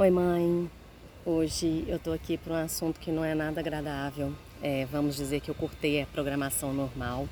[0.00, 0.70] Oi, mãe.
[1.26, 4.32] Hoje eu tô aqui para um assunto que não é nada agradável.
[4.62, 7.28] É, vamos dizer que eu curtei a programação normal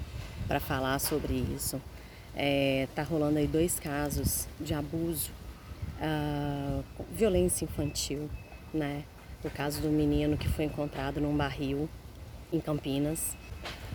[0.47, 1.81] para falar sobre isso.
[2.37, 5.31] É, tá rolando aí dois casos de abuso,
[5.99, 8.29] uh, violência infantil,
[8.75, 9.03] né?
[9.43, 11.89] O caso do menino que foi encontrado num barril
[12.53, 13.35] em Campinas.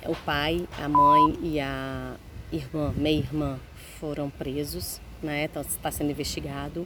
[0.04, 2.16] O pai, a mãe e a
[2.52, 3.60] irmã, meia-irmã,
[4.00, 5.46] foram presos né?
[5.46, 6.86] Está tá sendo investigado.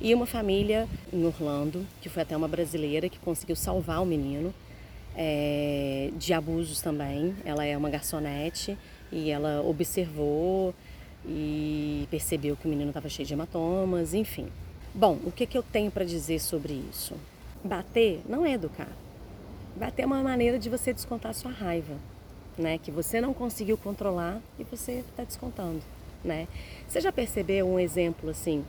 [0.00, 4.52] E uma família em Orlando, que foi até uma brasileira que conseguiu salvar o menino
[5.16, 7.34] é, de abusos também.
[7.44, 8.76] Ela é uma garçonete
[9.10, 10.74] e ela observou
[11.24, 14.48] e percebeu que o menino estava cheio de hematomas, enfim.
[14.94, 17.14] Bom, o que, que eu tenho para dizer sobre isso?
[17.64, 18.90] Bater não é educar.
[19.74, 21.94] Bater é uma maneira de você descontar sua raiva,
[22.56, 22.78] né?
[22.78, 25.82] Que você não conseguiu controlar e você está descontando
[26.24, 26.48] né?
[26.88, 28.64] Você já percebeu um exemplo assim?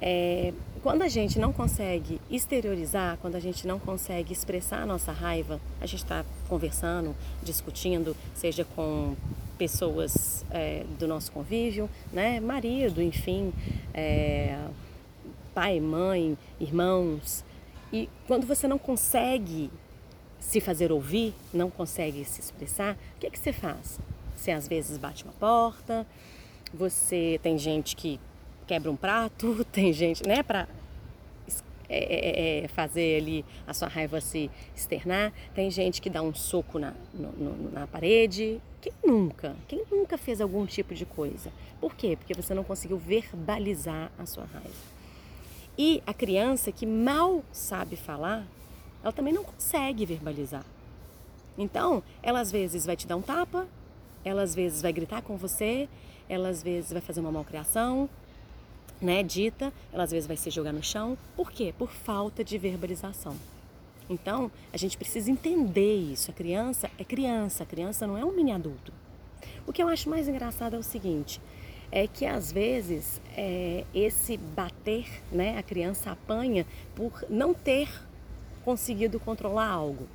[0.00, 5.12] É, quando a gente não consegue exteriorizar, quando a gente não consegue expressar a nossa
[5.12, 9.14] raiva, a gente está conversando, discutindo, seja com
[9.58, 12.40] pessoas é, do nosso convívio, né?
[12.40, 13.52] marido, enfim,
[13.92, 14.58] é,
[15.54, 17.44] pai, mãe, irmãos.
[17.92, 19.70] E quando você não consegue
[20.38, 24.00] se fazer ouvir, não consegue se expressar, o que, que você faz?
[24.34, 26.06] Você às vezes bate uma porta,
[26.72, 28.20] você tem gente que
[28.66, 30.68] quebra um prato, tem gente, né, para
[31.92, 35.32] é, é, é, fazer ali a sua raiva se externar.
[35.52, 38.60] Tem gente que dá um soco na, no, no, na parede.
[38.80, 39.56] Quem nunca?
[39.66, 41.52] Quem nunca fez algum tipo de coisa?
[41.80, 42.16] Por quê?
[42.16, 44.70] Porque você não conseguiu verbalizar a sua raiva.
[45.76, 48.46] E a criança que mal sabe falar,
[49.02, 50.64] ela também não consegue verbalizar.
[51.58, 53.66] Então, ela às vezes vai te dar um tapa,
[54.24, 55.88] ela às vezes vai gritar com você,
[56.30, 58.08] ela às vezes vai fazer uma malcriação,
[59.00, 61.18] né, dita, ela às vezes vai se jogar no chão.
[61.34, 61.74] Por quê?
[61.76, 63.34] Por falta de verbalização.
[64.08, 66.30] Então, a gente precisa entender isso.
[66.30, 68.92] A criança é criança, a criança não é um mini adulto.
[69.66, 71.40] O que eu acho mais engraçado é o seguinte,
[71.90, 76.64] é que às vezes é, esse bater, né, a criança apanha
[76.94, 77.88] por não ter
[78.64, 80.06] conseguido controlar algo.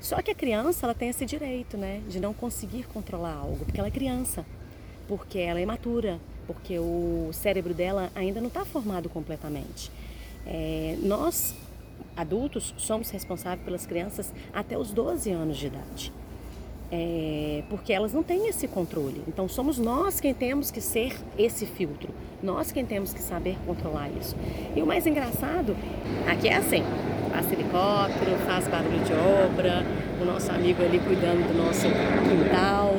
[0.00, 3.80] Só que a criança ela tem esse direito, né, de não conseguir controlar algo, porque
[3.80, 4.46] ela é criança
[5.08, 9.90] porque ela é imatura, porque o cérebro dela ainda não está formado completamente.
[10.46, 11.54] É, nós,
[12.16, 16.12] adultos, somos responsáveis pelas crianças até os 12 anos de idade.
[16.90, 19.22] É, porque elas não têm esse controle.
[19.28, 22.08] Então somos nós quem temos que ser esse filtro,
[22.42, 24.34] nós quem temos que saber controlar isso.
[24.74, 25.76] E o mais engraçado,
[26.26, 26.82] aqui é assim,
[27.30, 29.84] passa helicóptero, faz barulho de obra,
[30.20, 32.94] o nosso amigo ali cuidando do nosso quintal,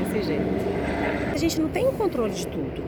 [0.00, 0.68] desse jeito
[1.38, 2.82] a gente não tem o controle de tudo.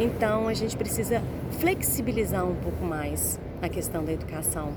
[0.00, 1.22] Então a gente precisa
[1.60, 4.72] flexibilizar um pouco mais a questão da educação.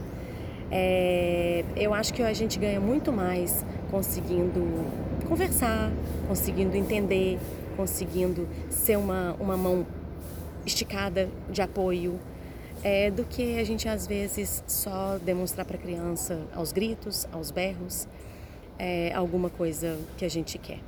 [0.69, 4.85] É, eu acho que a gente ganha muito mais conseguindo
[5.27, 5.91] conversar,
[6.27, 7.39] conseguindo entender,
[7.75, 9.83] conseguindo ser uma, uma mão
[10.63, 12.19] esticada de apoio,
[12.83, 17.49] é, do que a gente às vezes só demonstrar para a criança aos gritos, aos
[17.49, 18.07] berros,
[18.77, 20.79] é, alguma coisa que a gente quer.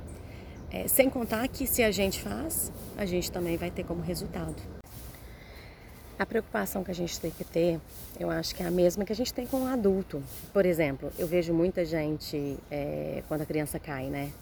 [0.72, 4.56] É, sem contar que se a gente faz, a gente também vai ter como resultado.
[6.18, 7.78] A preocupação que a gente tem que ter,
[8.18, 10.22] eu acho que é a mesma que a gente tem com o adulto.
[10.50, 14.32] Por exemplo, eu vejo muita gente é, quando a criança cai, né?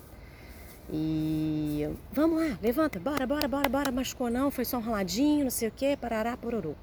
[0.93, 5.51] E vamos lá, levanta, bora, bora, bora, bora, machucou não, foi só um roladinho, não
[5.51, 6.75] sei o que, parará, pororô.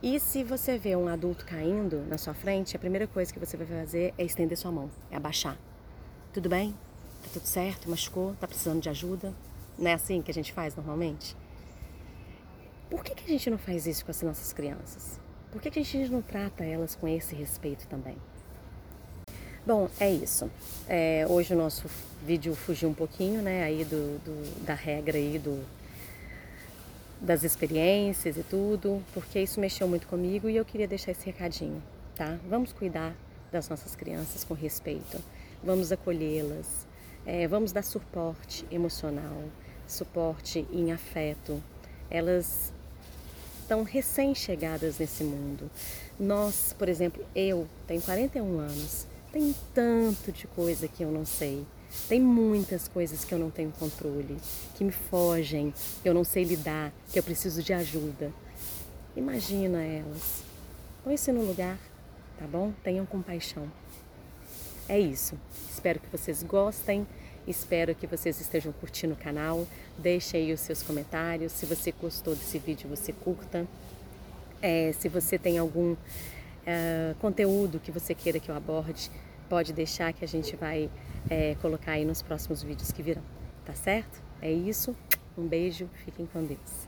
[0.00, 3.56] E se você vê um adulto caindo na sua frente, a primeira coisa que você
[3.56, 5.56] vai fazer é estender sua mão, é abaixar.
[6.32, 6.74] Tudo bem?
[7.28, 7.90] Tá tudo certo?
[7.90, 8.34] Machucou?
[8.40, 9.34] Tá precisando de ajuda?
[9.78, 11.36] Não é assim que a gente faz normalmente?
[12.88, 15.20] Por que, que a gente não faz isso com as nossas crianças?
[15.52, 18.16] Por que, que a gente não trata elas com esse respeito também?
[19.66, 20.50] Bom, é isso.
[20.88, 21.86] É, hoje o nosso
[22.24, 25.62] vídeo fugiu um pouquinho, né, aí do, do, da regra aí do,
[27.20, 31.82] das experiências e tudo, porque isso mexeu muito comigo e eu queria deixar esse recadinho,
[32.16, 32.38] tá?
[32.48, 33.14] Vamos cuidar
[33.52, 35.22] das nossas crianças com respeito,
[35.62, 36.87] vamos acolhê-las,
[37.26, 39.42] é, vamos dar suporte emocional,
[39.86, 41.62] suporte em afeto.
[42.10, 42.72] Elas
[43.60, 45.70] estão recém-chegadas nesse mundo.
[46.18, 51.66] Nós, por exemplo, eu tenho 41 anos, tem tanto de coisa que eu não sei.
[52.08, 54.36] Tem muitas coisas que eu não tenho controle,
[54.74, 55.72] que me fogem,
[56.02, 58.32] que eu não sei lidar, que eu preciso de ajuda.
[59.16, 60.42] Imagina elas.
[61.02, 61.78] Põe-se no lugar,
[62.38, 62.72] tá bom?
[62.82, 63.70] Tenham compaixão.
[64.88, 65.38] É isso.
[65.70, 67.06] Espero que vocês gostem.
[67.46, 69.66] Espero que vocês estejam curtindo o canal.
[69.98, 71.52] Deixe aí os seus comentários.
[71.52, 73.66] Se você gostou desse vídeo, você curta.
[74.60, 75.94] É, se você tem algum
[76.66, 79.10] é, conteúdo que você queira que eu aborde,
[79.48, 80.90] pode deixar que a gente vai
[81.30, 83.22] é, colocar aí nos próximos vídeos que virão,
[83.64, 84.22] tá certo?
[84.42, 84.94] É isso,
[85.36, 86.87] um beijo, fiquem com Deus.